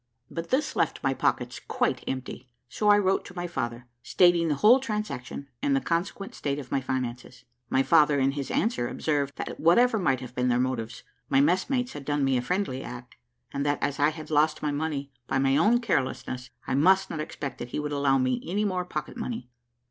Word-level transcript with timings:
But 0.31 0.49
this 0.49 0.75
left 0.75 1.03
my 1.03 1.13
pockets 1.13 1.59
quite 1.67 2.03
empty, 2.07 2.49
so 2.67 2.89
I 2.89 2.97
wrote 2.97 3.23
to 3.25 3.35
my 3.35 3.45
father, 3.45 3.85
stating 4.01 4.47
the 4.47 4.55
whole 4.55 4.79
transaction, 4.79 5.47
and 5.61 5.75
the 5.75 5.79
consequent 5.79 6.33
state 6.33 6.57
of 6.57 6.71
my 6.71 6.81
finances. 6.81 7.43
My 7.69 7.83
father, 7.83 8.19
in 8.19 8.31
his 8.31 8.49
answer, 8.49 8.87
observed 8.87 9.31
that 9.35 9.59
whatever 9.59 9.99
might 9.99 10.19
have 10.19 10.33
been 10.33 10.47
their 10.47 10.57
motives, 10.57 11.03
my 11.29 11.39
messmates 11.39 11.93
had 11.93 12.03
done 12.03 12.23
me 12.23 12.35
a 12.35 12.41
friendly 12.41 12.81
act; 12.83 13.15
and 13.53 13.63
that 13.63 13.77
as 13.83 13.99
I 13.99 14.09
had 14.09 14.31
lost 14.31 14.63
my 14.63 14.71
money 14.71 15.11
by 15.27 15.37
my 15.37 15.55
own 15.55 15.79
carelessness, 15.79 16.49
I 16.65 16.73
must 16.73 17.11
not 17.11 17.19
expect 17.19 17.59
that 17.59 17.69
he 17.69 17.79
would 17.79 17.91
allow 17.91 18.17
me 18.17 18.41
any 18.43 18.65
more 18.65 18.85
pocket 18.85 19.17
money. 19.17 19.51